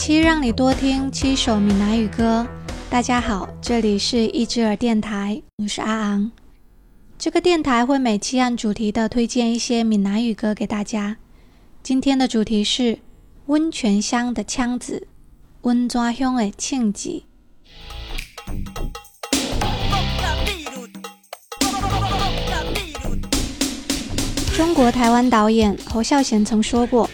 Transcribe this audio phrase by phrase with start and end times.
[0.00, 2.46] 期让你多听七首闽南语歌。
[2.88, 6.32] 大家好，这里是一只耳电台，我是阿昂。
[7.18, 11.18] 这个电台会每期按主题的推荐一些闽南语歌给大家。
[11.82, 12.98] 今天的主题是
[13.44, 15.06] 温泉乡的腔子，
[15.60, 17.22] 温泉乡的庆子。
[24.56, 27.06] 中国台湾导演侯孝贤曾说过。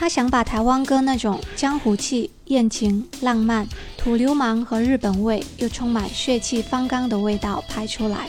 [0.00, 3.66] 他想把台湾歌那种江湖气、艳情、浪漫、
[3.96, 8.28] 土流氓和日本味，又充满血气方刚的味道拍出来。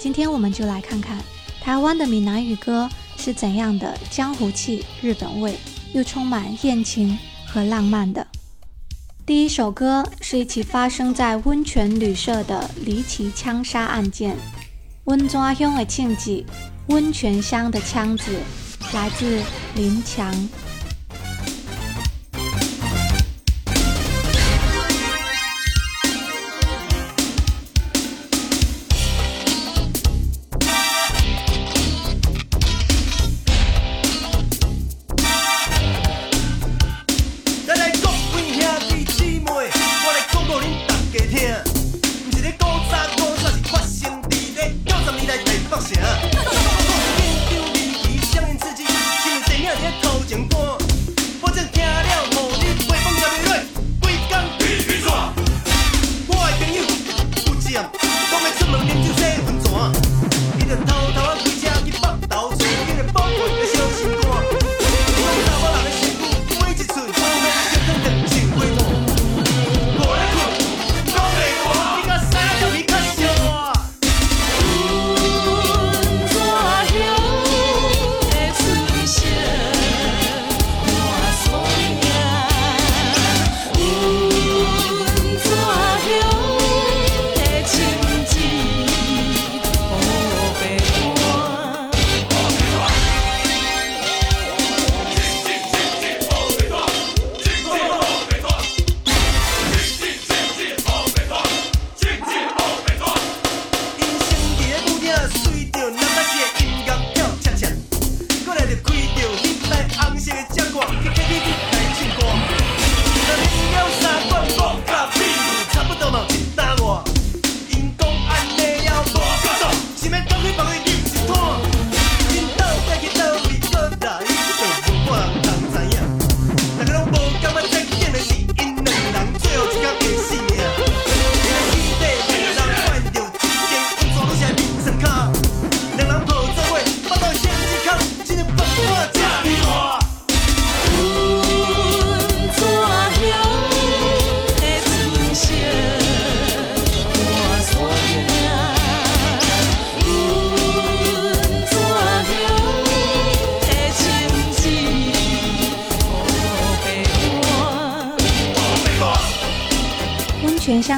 [0.00, 1.16] 今天我们就来看看
[1.60, 5.54] 台湾的闽南语歌是怎样的江湖气、日本味，
[5.92, 7.16] 又充满艳情
[7.46, 8.26] 和浪漫的。
[9.24, 14.36] 第一首歌是一起发生在温泉旅社的离奇枪杀案件，
[15.04, 16.44] 温泉乡的庆记，
[16.88, 18.40] 温泉乡的枪子，
[18.92, 19.40] 来自
[19.76, 20.34] 林强。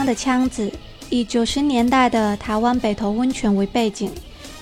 [0.05, 0.71] 的腔子
[1.11, 4.11] 以九十年代的台湾北投温泉为背景，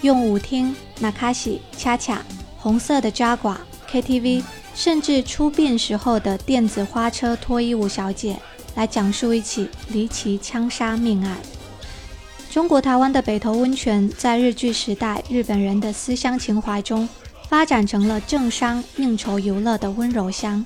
[0.02, 2.22] 用舞厅、纳卡西、恰恰、
[2.58, 3.56] 红色的扎寡、
[3.90, 4.42] KTV，
[4.74, 8.36] 甚至出殡时候的电子花车脱衣舞小姐，
[8.74, 11.38] 来讲述一起离奇枪杀命案。
[12.50, 17.08] 中国台湾的北投温泉在日据时代日本人的思乡情怀中，
[17.48, 20.64] 发展成了政商应酬游乐的温柔乡。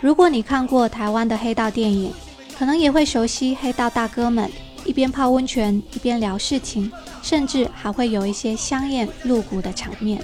[0.00, 2.12] 如果你看过台湾的黑道电影，
[2.58, 4.50] 可能也会熟悉黑道大哥们
[4.84, 6.90] 一边泡温泉一边聊事情，
[7.22, 10.20] 甚至还会有一些香艳露骨的场面。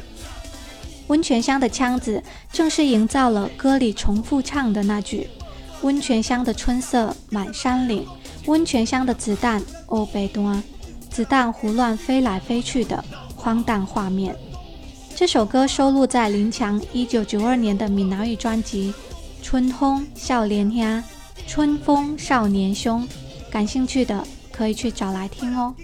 [1.06, 2.20] 温泉乡的腔子
[2.52, 5.28] 正是营造了歌里重复唱的那句
[5.82, 8.04] “温泉乡的春色满山岭，
[8.46, 10.60] 温泉乡的子弹哦北端，
[11.10, 13.04] 子弹胡乱飞来飞去”的
[13.36, 14.34] 荒诞画面。
[15.14, 18.92] 这首歌收录在林强1992年的闽南语专辑
[19.44, 20.80] 《春风笑脸兄》。
[21.46, 23.06] 春风少年兄，
[23.50, 25.74] 感兴趣的可以去找来听哦。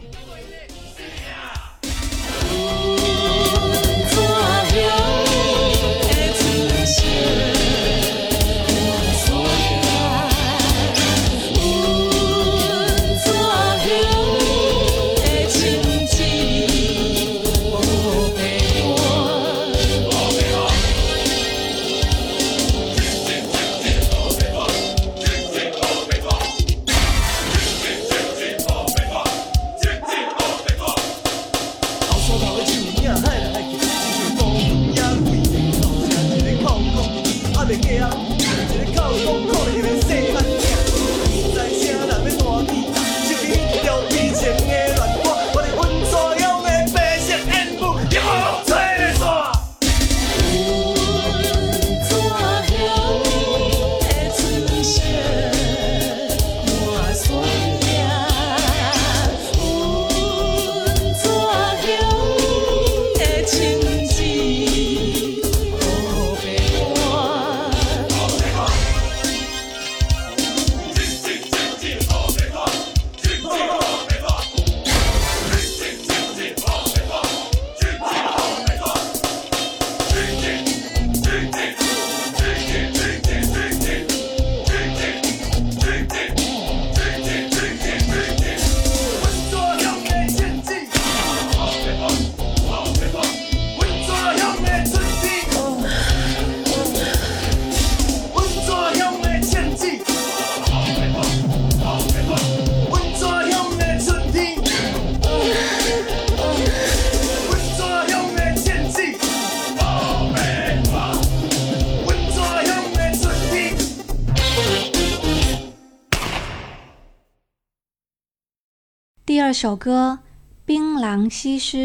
[119.51, 120.17] 二首歌
[120.65, 121.77] 《槟榔西施》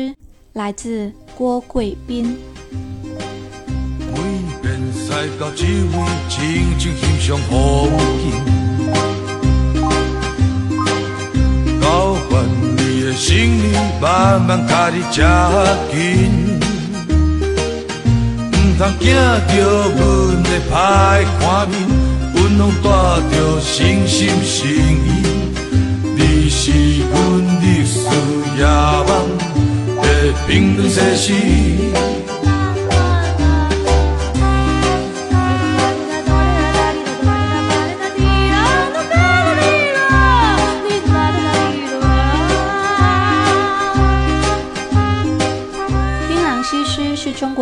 [0.53, 2.37] 来自郭贵宾。
[13.15, 15.23] 心里慢慢甲你接
[15.91, 16.59] 近，
[18.51, 19.53] 唔通惊着
[19.89, 21.73] 阮的歹看面，
[22.35, 22.89] 阮拢带
[23.31, 25.24] 着深深诚意。
[26.27, 27.99] 你是阮历史
[28.57, 28.65] 夜
[29.07, 29.37] 梦
[30.01, 32.15] 的冰冷世事。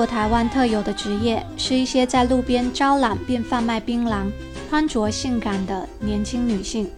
[0.06, 4.30] 台湾特有的职业是一些在路边招揽并贩卖槟榔、
[4.70, 6.90] 穿着性感的年轻女性。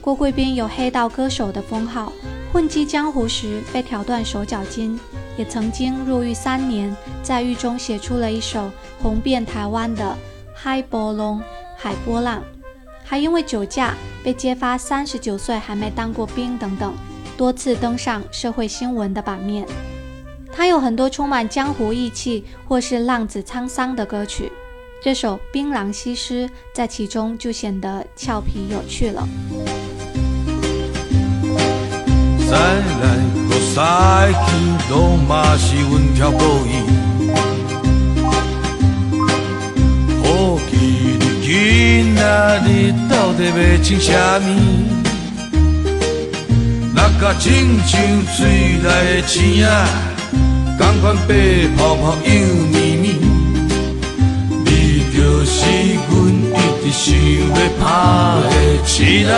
[0.00, 2.12] 郭贵宾有黑道歌手的封号，
[2.52, 4.98] 混迹江湖时被挑断手脚筋，
[5.36, 8.70] 也曾经入狱三年，在狱中写出了一首
[9.02, 10.04] 红遍台湾的
[10.54, 11.38] 《海波浪》
[11.76, 12.42] 海波浪，
[13.04, 16.94] 还因为酒驾被揭发三十九岁还没当过兵等等，
[17.36, 19.66] 多次登上社会新闻的版面。
[20.50, 24.50] 他有很多充满江湖义气或是浪子沧桑的歌曲，
[25.02, 29.28] 这首《槟榔西施》在其中就显得俏皮有趣了。
[32.50, 33.04] 再来
[33.48, 33.78] 搁再
[34.32, 34.48] 去，
[34.88, 34.92] 都
[35.28, 36.72] 嘛是阮挑故意。
[40.22, 40.26] 好
[40.70, 40.72] 奇
[41.20, 41.46] 你今
[42.16, 42.20] 仔
[42.66, 42.68] 日
[43.10, 43.52] 到底要
[43.82, 44.08] 穿啥
[44.38, 44.42] 物？
[46.94, 48.00] 那甲亲像
[48.34, 48.38] 水
[48.82, 48.86] 来
[49.20, 49.66] 的星仔。
[50.78, 51.30] 同款白
[51.76, 52.30] 泡泡又
[52.72, 53.04] 绵绵，
[54.64, 54.68] 你
[55.14, 55.56] 就是
[56.08, 56.10] 阮
[56.54, 57.04] 一直想
[57.50, 57.82] 要拍
[58.48, 58.52] 的
[58.86, 58.88] 痴
[59.26, 59.28] 仔。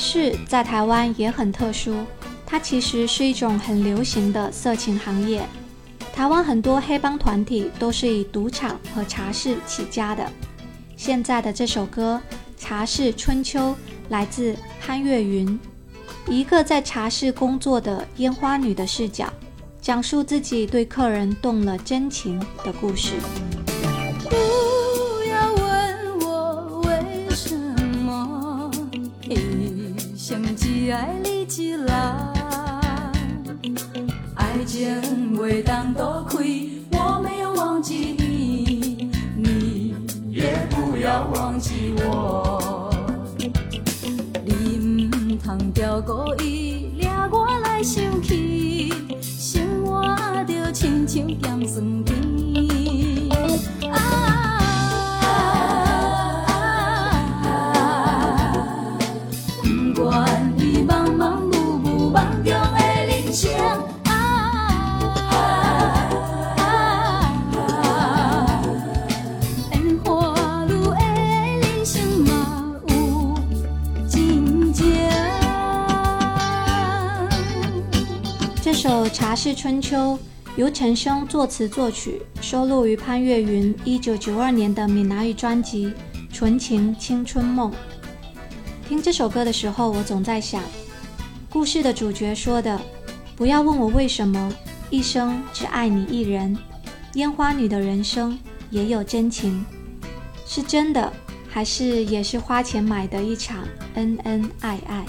[0.00, 2.06] 茶室在台湾也很特殊，
[2.46, 5.46] 它其实是一种很流行的色情行业。
[6.10, 10.26] 台湾很多黑帮团体都是以赌场和茶室起家的。
[10.96, 12.18] 现在的这首歌
[12.58, 13.72] 《茶室春秋》
[14.08, 15.60] 来自潘越云，
[16.26, 19.30] 一个在茶室工作的烟花女的视角，
[19.82, 23.16] 讲述自己对客人动了真情的故事。
[30.92, 31.86] 爱你一人，
[34.34, 36.38] 爱情未当多开，
[36.92, 39.94] 我没有忘记你，你
[40.28, 42.90] 也不要忘记我。
[44.44, 47.46] 你唔通钓故意掠我。
[47.60, 50.02] 来生气，生活
[50.44, 51.99] 着亲像咸酸
[78.80, 80.18] 首茶室春秋》
[80.56, 85.88] 由陈升作词作曲，收录于潘越云一九九二年的闽南语专辑
[86.32, 87.70] 《纯情青春梦》。
[88.88, 90.62] 听这首歌的时候，我总在想，
[91.50, 92.80] 故事的主角说的
[93.36, 94.50] “不要问我为什么
[94.88, 96.56] 一生只爱你一人”，
[97.16, 98.38] 烟花女的人生
[98.70, 99.62] 也有真情，
[100.46, 101.12] 是真的，
[101.50, 103.58] 还是也是花钱买的一场
[103.96, 105.04] 恩恩爱爱？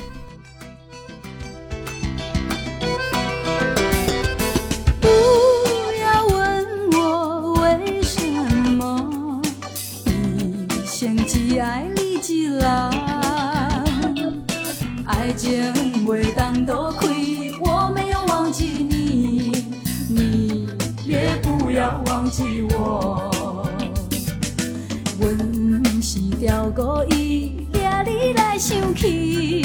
[26.73, 29.61] 故意惹你来生气，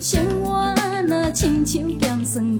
[0.00, 0.74] 生活
[1.06, 2.57] 若亲像咸酸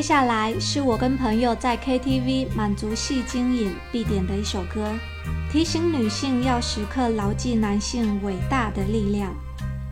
[0.00, 4.90] 接下来是我跟朋友在 KTV 满足戏精饮必点的一首歌，
[5.52, 9.30] 提醒女性要时刻牢记男性伟大的力量。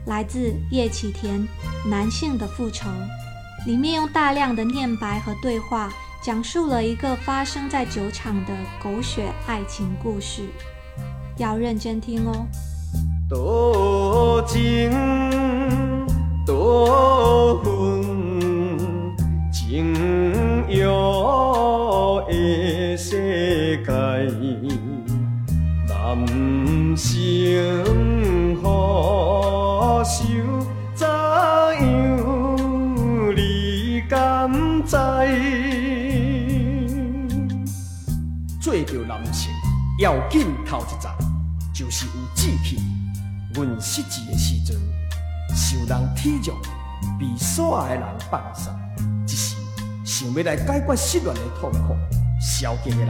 [0.07, 1.39] 来自叶启田
[1.87, 2.89] 《男性的复仇》，
[3.67, 10.49] 里面用大量的念白和对话，讲述了一个发生在酒场的狗血爱情故事，
[11.37, 12.47] 要认真听哦。
[13.29, 14.91] 多情
[16.47, 17.98] 多恨，情
[20.89, 23.93] 欲的世界，
[25.87, 26.27] 男
[26.97, 27.05] 性
[28.63, 30.17] 何受
[30.95, 31.87] 怎样
[33.37, 34.51] 你敢
[34.85, 34.97] 知？
[38.61, 39.51] 做着男性，
[40.01, 41.15] 要紧头一站，
[41.73, 42.79] 就是有志气。
[43.55, 44.77] 阮失志的时阵，
[45.57, 46.53] 受人体谅，
[47.19, 48.73] 被所有的人放松，
[50.19, 51.95] 想要来解决失恋的痛苦。
[52.41, 53.09] 消极的人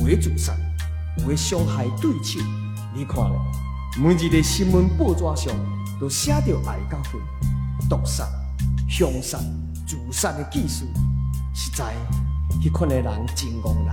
[0.00, 0.52] 有的自杀，
[1.18, 2.40] 有的伤害对手。
[2.92, 3.22] 你看，
[4.02, 5.54] 每日的新闻报纸上
[6.00, 7.20] 都写着爱到分、
[7.88, 8.26] 毒杀、
[8.88, 9.38] 凶杀、
[9.86, 10.86] 自杀的技术，
[11.54, 11.94] 实在
[12.60, 13.04] 迄款的人
[13.36, 13.88] 真戆人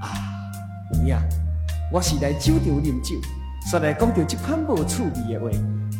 [0.00, 0.06] 啊！
[0.94, 1.16] 有影，
[1.90, 3.16] 我是来酒场啉酒。
[3.68, 5.50] 煞来讲到即款无趣味的话，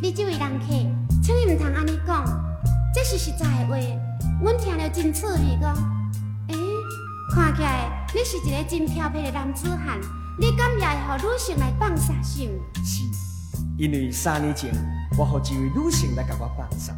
[0.01, 0.67] 你这位人客，
[1.21, 2.25] 请你毋通安尼讲，
[2.95, 3.77] 这是实在的话，
[4.43, 5.69] 阮听了真趣味个。
[6.49, 6.57] 诶、
[7.33, 10.01] 看起来你是一个真调皮的男子汉，
[10.37, 12.43] 你敢也会互女性来放杀手？
[12.85, 13.05] 是
[13.79, 14.75] 因为三年前
[15.17, 16.93] 我互一位女性来甲我放杀，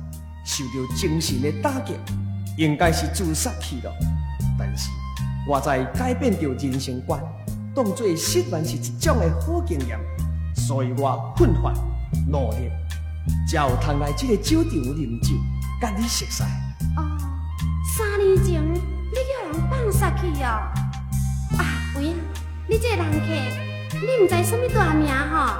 [0.46, 1.92] 受到精神的打击，
[2.56, 3.92] 应该是自杀去了。
[4.58, 4.88] 但是
[5.46, 7.22] 我在改变着人生观，
[7.74, 10.00] 当做失恋是一种的好经验，
[10.56, 11.74] 所以我奋发
[12.26, 12.70] 努力，
[13.46, 15.34] 才有通来这个酒场饮酒，
[15.78, 16.42] 甲你熟识。
[16.96, 17.13] 哦，
[18.42, 20.46] 前你叫人放杀去哦。
[21.58, 21.64] 啊，
[21.94, 22.16] 有影，
[22.68, 23.26] 你这个人客，
[23.92, 25.54] 你毋知什么大名吼？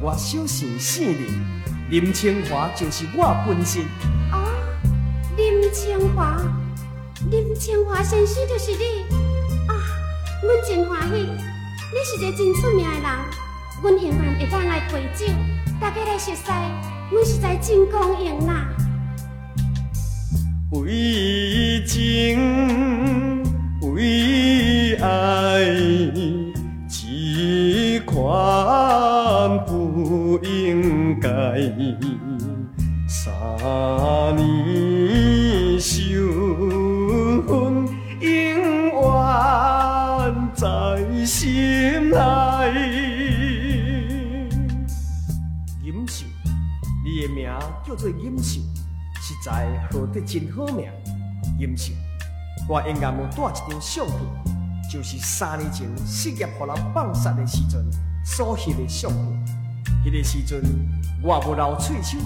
[0.00, 3.82] 我小姓姓林，林清华就是我本身。
[4.32, 4.48] 哦，
[5.36, 6.36] 林清华，
[7.30, 9.04] 林清华先生就是你
[9.68, 9.74] 啊！
[10.42, 13.04] 阮真欢喜，你是一个真出名的人，
[13.82, 15.32] 阮希望会当来陪酒，
[15.80, 16.50] 大家来熟悉，
[17.12, 18.66] 阮实在真光荣啦！
[20.72, 23.42] 为情
[23.82, 25.62] 为爱，
[26.88, 28.16] 只款
[29.66, 31.28] 不应该。
[33.06, 33.30] 三
[34.34, 34.61] 年
[49.42, 50.88] 在好得真好命，
[51.58, 51.96] 阴性，
[52.68, 54.16] 我应该要带一张相片，
[54.88, 57.84] 就是三年前失业被人放杀的时阵
[58.24, 59.44] 所翕的相片。
[60.04, 60.62] 迄个时阵，
[61.24, 62.18] 我无流喙手，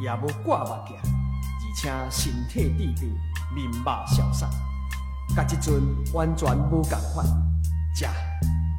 [0.00, 3.14] 也无挂目镜，而且身体低病，
[3.54, 4.46] 面貌消瘦，
[5.36, 5.74] 甲即阵
[6.14, 7.26] 完全无共款。
[7.94, 8.08] 这，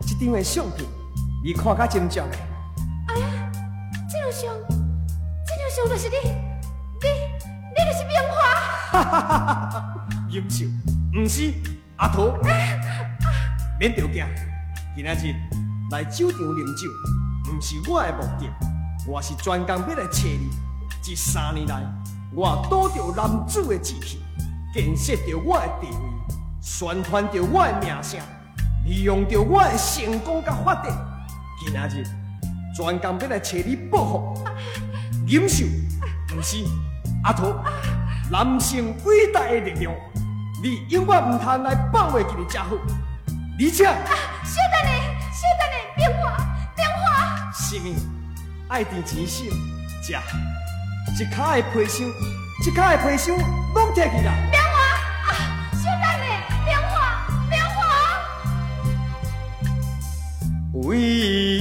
[0.01, 0.83] 即张的相片，
[1.43, 2.37] 你看较真正的。
[3.09, 3.51] 哎呀，
[4.09, 4.51] 这张相，
[5.45, 6.31] 这张相就是你，
[7.01, 8.33] 你，你就是棉花。
[8.91, 10.07] 哈哈哈哈哈！
[10.29, 10.65] 优秀，
[11.15, 11.51] 毋是
[11.97, 12.37] 阿桃，
[13.79, 14.25] 免着惊。
[14.95, 15.33] 今仔日
[15.91, 16.87] 来酒场啉酒，
[17.51, 18.47] 毋是我的目的，
[19.07, 20.49] 我是专工要来找你。
[21.01, 21.83] 这三年来，
[22.33, 24.21] 我赌着男子的志气，
[24.73, 25.97] 建设着我的地位，
[26.61, 28.19] 宣传着我的名声，
[28.85, 30.95] 利用着我的成功甲发展。
[31.59, 32.05] 今仔日
[32.75, 34.43] 专工要来找你报复。
[35.27, 35.65] 优秀，
[36.35, 36.57] 毋是
[37.23, 37.55] 阿土，
[38.29, 39.93] 男性伟大的力量。
[40.61, 42.77] 你永远唔通来放袂记的家伙，
[43.59, 44.91] 而且，小等下，
[45.33, 46.21] 小等下，棉花，
[46.77, 47.95] 棉花，是咪
[48.69, 49.43] 爱甜钱少，
[50.01, 50.13] 食
[51.21, 52.07] 一卡的皮箱，
[52.65, 54.31] 一卡的皮箱拢摕去啦。
[54.51, 54.77] 棉花，
[55.27, 55.31] 啊，
[55.73, 56.15] 小等下，
[56.65, 56.93] 棉花，
[57.49, 57.77] 棉花，
[60.87, 61.52] 为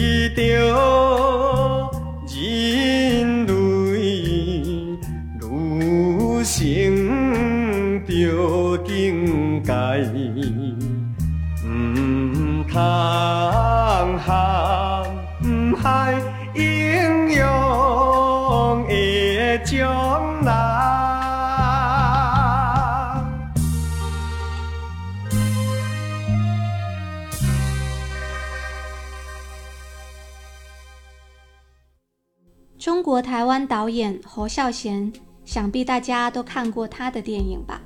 [33.02, 35.12] 中国台湾导演侯孝贤，
[35.44, 37.80] 想必大家都看过他的电影吧？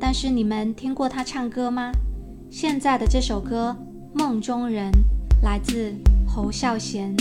[0.00, 1.92] 但是你们听过他唱歌吗？
[2.50, 3.76] 现在的这首歌
[4.18, 4.90] 《梦中人》
[5.44, 5.94] 来自
[6.26, 7.14] 侯孝贤。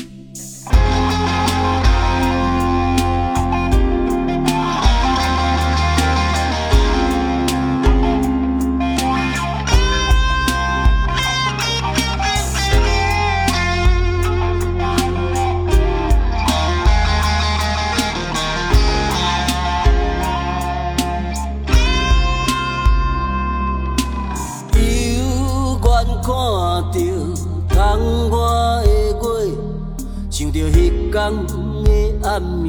[31.16, 32.68] 着迄天的暗暝，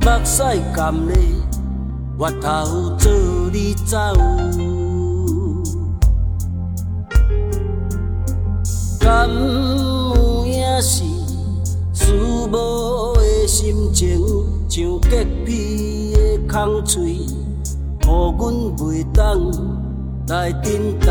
[0.00, 0.42] 目屎
[0.74, 1.12] 甘嘞，
[2.18, 3.12] 越头做
[3.52, 3.98] 你走。
[8.98, 11.04] 敢有影是
[11.92, 12.14] 思
[12.50, 14.24] 无的心情，
[14.66, 18.40] 像结皮的空嘴，予阮
[18.78, 19.38] 袂当
[20.28, 21.08] 来震动。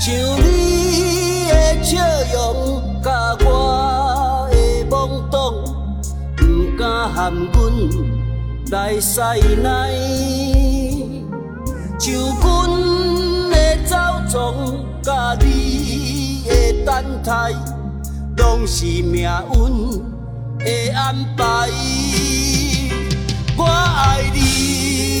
[0.00, 0.12] 像
[1.92, 1.98] 笑
[2.32, 4.56] 容，甲我的
[4.88, 5.62] 懵懂，
[6.34, 6.42] 不
[6.78, 7.52] 敢含阮
[8.70, 9.20] 来西
[9.62, 9.92] 奈。
[11.98, 12.80] 像阮
[13.50, 13.94] 的走
[14.26, 17.52] 踪，甲你的等待，
[18.38, 20.02] 拢是命运
[20.64, 21.68] 的安排。
[23.54, 25.11] 我爱你。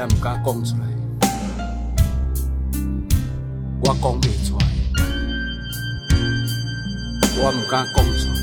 [0.00, 0.82] 我真正毋敢讲出来，
[3.80, 4.64] 我讲袂出来，
[7.40, 8.38] 我毋敢讲出来，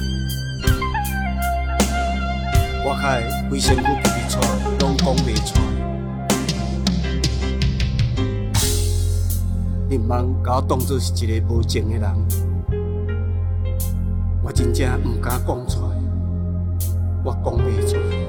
[2.84, 4.36] 我较会规身躯皮皮喘，
[4.82, 5.62] 拢讲袂出来。
[9.89, 12.13] 你毋通甲我当做是一个无情的人，
[14.44, 15.88] 我真正毋敢讲出来，
[17.24, 18.25] 我讲袂出来。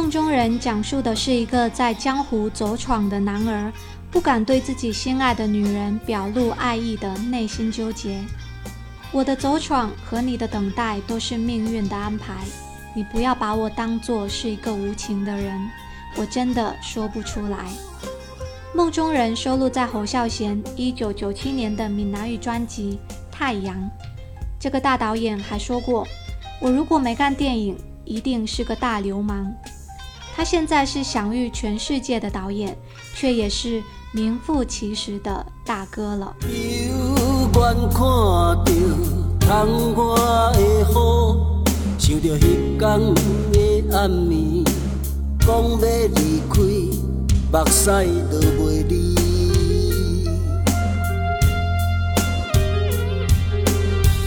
[0.00, 3.70] 梦中人讲述的是一个在江湖走闯的男儿，
[4.10, 8.18] 不敢对自己心爱的女人表露爱意的内心纠结。
[9.12, 12.32] 我的走闯和你的等待都是命运的安排，
[12.96, 15.68] 你不要把我当作是一个无情的人，
[16.16, 17.58] 我真的说不出来。
[18.74, 22.98] 梦中人收录在侯孝贤1997年的闽南语专辑
[23.30, 23.76] 《太阳》。
[24.58, 26.08] 这个大导演还说过
[26.58, 29.46] ：“我如果没干电影，一定是个大流氓。”
[30.34, 32.76] 他现在是享誉全世界的导演，
[33.14, 36.34] 却也是名副其实的大哥了。
[36.42, 36.48] 犹
[37.52, 38.00] 原看
[38.64, 38.72] 着
[39.40, 40.92] 窗外的雨，
[41.98, 42.42] 着迄
[42.78, 42.80] 天
[43.52, 44.64] 的暗暝，
[45.40, 45.78] 讲要
[46.14, 46.54] 离开，
[47.52, 47.84] 目屎
[48.30, 49.14] 都袂离。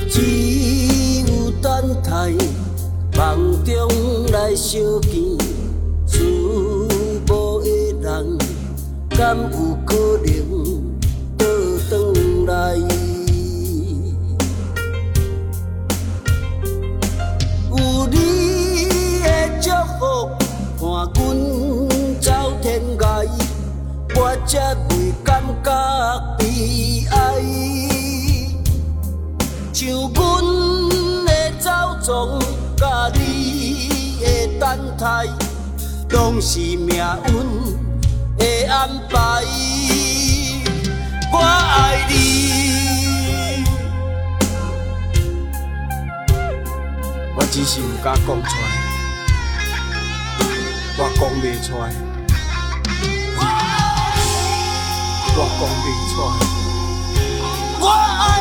[0.10, 0.16] 只
[1.26, 1.30] 有
[1.62, 1.64] 等
[2.04, 2.10] 待，
[3.18, 3.72] 梦中
[4.32, 5.12] 来相见，
[9.16, 9.94] 敢有可
[10.26, 10.30] 能
[11.38, 11.46] 倒
[11.88, 11.92] 转
[12.48, 12.52] 来？
[17.70, 17.72] 有
[18.08, 18.16] 你
[19.22, 19.26] 的
[19.62, 20.02] 祝福，
[20.80, 21.18] 伴阮
[22.20, 22.28] 走
[22.62, 23.02] 天涯，
[24.16, 24.52] 我才
[24.90, 25.32] 袂感
[25.64, 25.68] 觉
[26.40, 26.42] 悲
[27.12, 27.14] 哀。
[29.72, 30.14] 像阮
[31.26, 31.70] 的走
[32.02, 32.40] 踪，
[32.76, 33.20] 甲你
[34.20, 34.26] 的
[34.60, 34.64] 等
[34.98, 35.28] 待，
[36.10, 37.83] 拢是命运
[38.44, 39.16] 的安排。
[41.32, 42.12] 我爱你，
[47.38, 48.44] 我只是不敢讲出来，
[50.98, 51.84] 我讲袂出来，
[55.36, 56.30] 我讲袂出来。
[57.80, 58.33] 我爱你。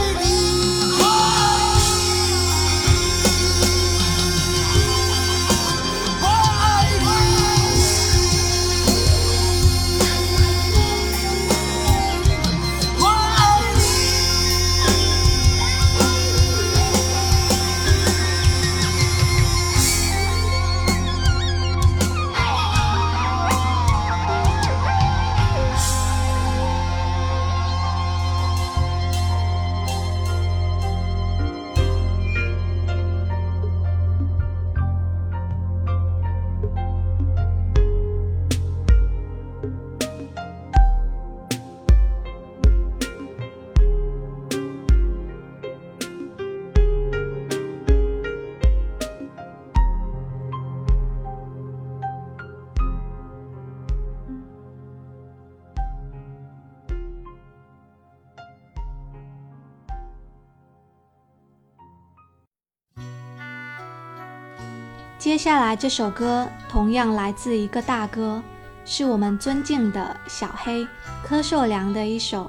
[65.33, 68.43] 接下来这首歌同样来自一个大哥，
[68.85, 70.87] 是我们尊敬的小黑
[71.25, 72.45] 柯受良的一首《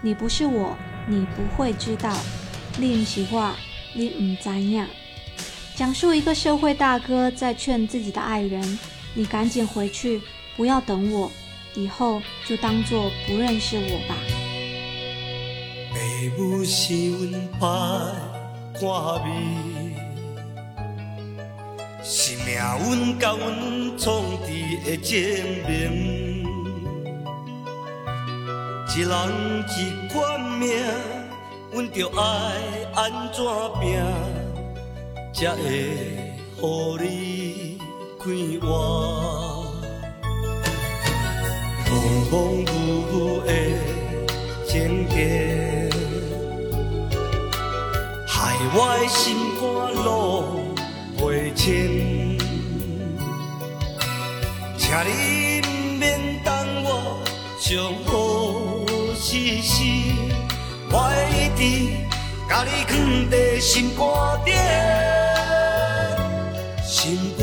[0.00, 0.74] 你不是我，
[1.06, 2.10] 你不会知道》，
[2.78, 3.54] 你不是我，
[3.92, 4.86] 你唔知影。
[5.76, 8.78] 讲述一个社会大哥在劝自己的爱人
[9.12, 10.22] ：“你赶紧回去，
[10.56, 11.30] 不要等我，
[11.74, 14.16] 以后就当做不认识我吧。”，
[22.62, 24.48] 命运甲阮创治
[24.84, 25.10] 的证
[25.66, 25.70] 明。
[28.94, 29.10] 一人
[29.68, 30.70] 一款命，
[31.72, 32.20] 阮着爱
[32.94, 33.42] 安怎
[33.80, 33.82] 拼，
[35.34, 35.60] 才会
[36.60, 37.78] 互你
[38.18, 38.68] 快活。
[41.90, 41.92] 蒙
[42.30, 42.32] 蒙
[42.64, 42.66] 雾
[43.12, 43.50] 雾的
[44.68, 45.90] 情结，
[48.28, 48.32] 害
[48.72, 49.62] 我的心肝
[50.04, 50.06] 路
[51.18, 52.01] 袂清。
[54.92, 55.10] 请你
[55.62, 56.04] 毋免
[56.44, 56.52] 等
[56.84, 56.86] 我
[57.58, 57.70] 上
[58.04, 58.12] 好
[59.16, 59.72] 时时，
[60.90, 61.62] 我会一直
[62.46, 62.92] 甲你放
[63.30, 64.04] 在心肝
[64.44, 64.52] 底，
[66.84, 66.92] 心
[67.38, 67.42] 肝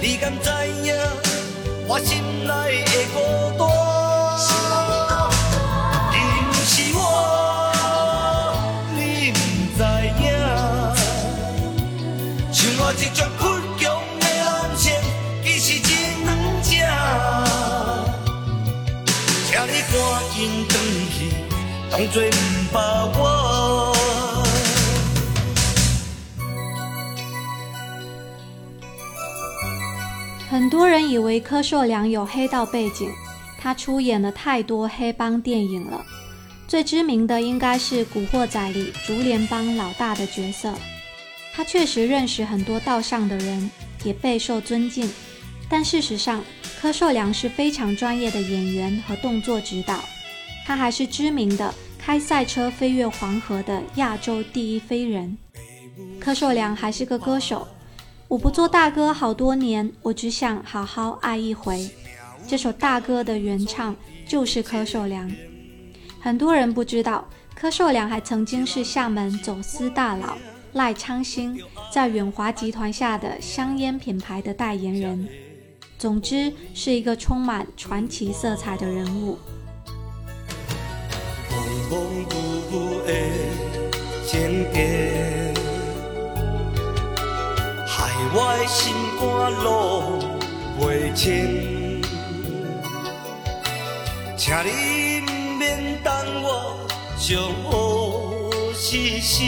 [0.00, 0.50] 你敢知
[0.84, 0.94] 影？
[1.88, 3.95] 我心内的孤单。
[31.16, 33.10] 以为柯受良有黑道背景，
[33.58, 36.04] 他出演了太多黑帮电影了。
[36.68, 40.74] 最知名的应该是《古惑仔》里竹联帮老大的角色。
[41.54, 43.70] 他确实认识很多道上的人，
[44.04, 45.10] 也备受尊敬。
[45.70, 46.44] 但事实上，
[46.78, 50.04] 柯受良是非常专业的演员和动作指导。
[50.66, 55.38] 他还是知名的开赛车飞越黄河的亚洲第一飞人。
[56.20, 57.66] 柯受良还是个歌手。
[58.36, 61.88] 我不做大哥好多年，我只想好好爱一回。
[62.46, 63.96] 这首大哥的原唱
[64.28, 65.32] 就是柯受良。
[66.20, 70.36] 很多人不知道，柯受良还曾经是厦门走私大佬
[70.74, 71.58] 赖昌星
[71.90, 75.26] 在远华集团下的香烟品牌的代言人。
[75.98, 79.38] 总之，是一个充满传奇色彩的人物。
[88.34, 89.24] 我的心肝
[89.64, 89.66] 路
[90.78, 92.02] 袂清，
[94.36, 95.24] 请你毋
[95.58, 96.12] 免等
[96.42, 96.76] 我
[97.16, 97.72] 上好
[98.74, 99.42] 死死，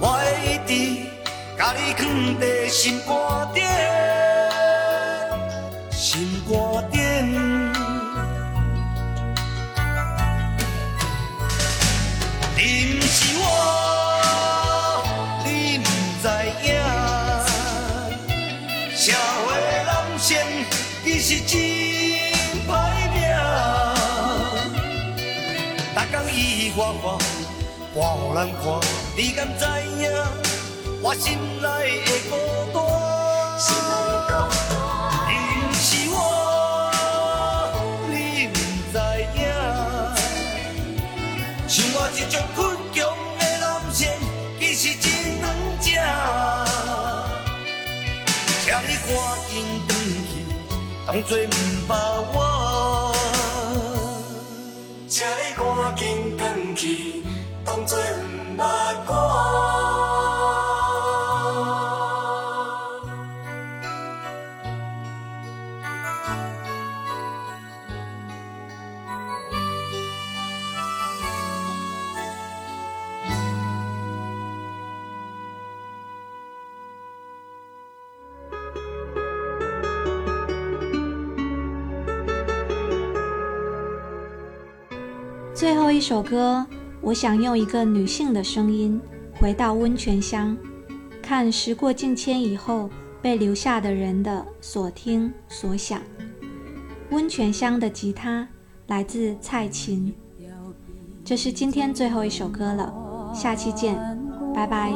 [0.00, 0.72] 我会一直
[1.56, 2.04] 甲你放
[2.40, 3.14] 在心肝
[3.54, 3.60] 底，
[27.98, 28.62] 我互人看，
[29.16, 29.64] 你敢知
[30.02, 30.04] 影？
[31.00, 31.64] 我心内
[32.04, 32.36] 的孤
[32.74, 32.76] 单。
[35.26, 36.20] 你毋是我，
[38.10, 38.12] 你
[38.48, 38.54] 毋
[38.92, 38.94] 知
[39.32, 39.40] 影。
[41.66, 42.58] 像我这种倔
[42.92, 43.00] 强
[43.38, 44.12] 的男性，
[44.60, 45.04] 其实真
[45.40, 45.42] 软
[45.80, 45.88] 正。
[48.60, 49.08] 请你赶
[49.48, 49.50] 紧
[49.88, 49.90] 回
[50.28, 50.30] 去，
[51.06, 51.56] 当作毋
[51.88, 51.90] 捌
[52.34, 52.36] 我。
[55.08, 55.64] 请你赶
[55.96, 56.04] 紧
[56.36, 56.44] 回
[56.76, 56.84] 去，
[85.56, 86.66] 最后一首歌，
[87.06, 89.00] 我想用一个女性的声音
[89.38, 90.56] 回到温泉乡，
[91.22, 92.90] 看时过境迁以后
[93.22, 96.02] 被留下的人的所听所想。
[97.10, 98.48] 温泉乡的吉他
[98.88, 100.12] 来自蔡琴，
[101.24, 102.92] 这是今天最后一首歌了，
[103.32, 103.96] 下期见，
[104.52, 104.92] 拜拜。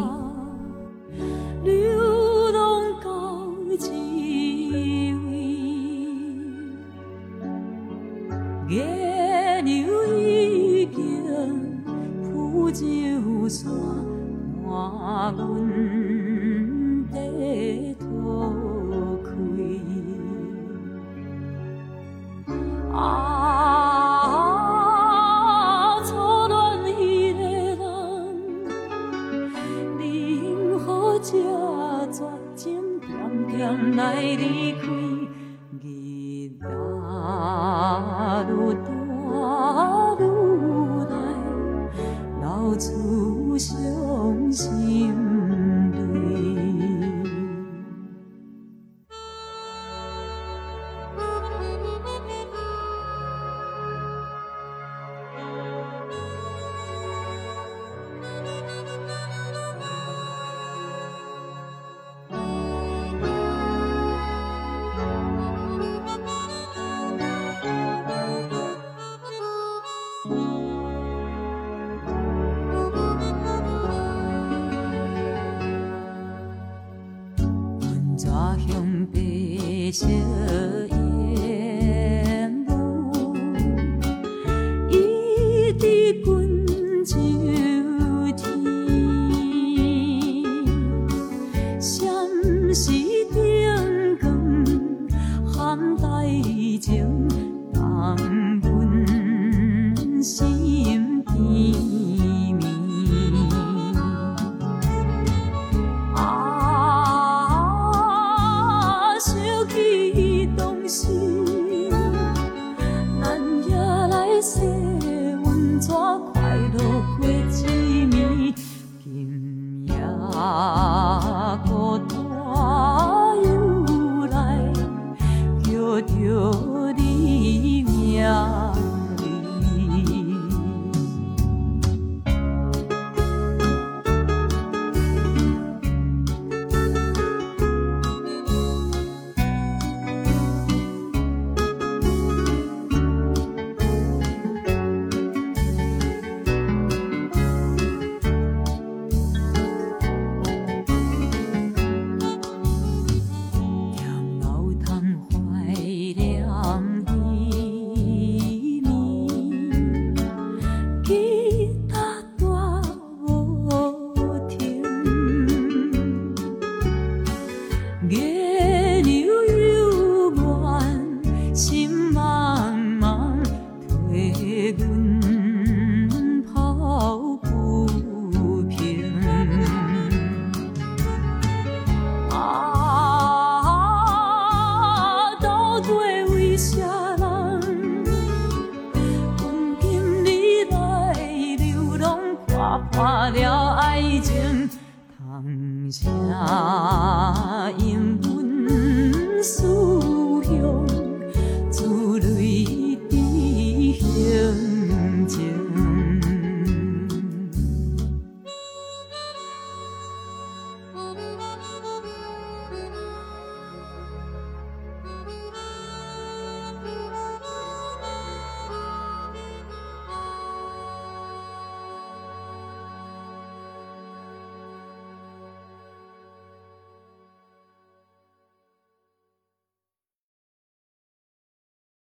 [15.11, 16.20] 换阮